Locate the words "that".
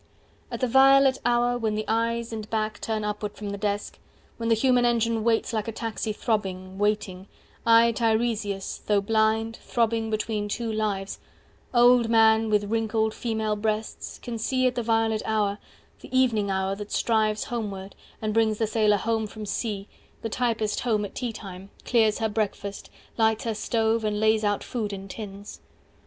16.77-16.91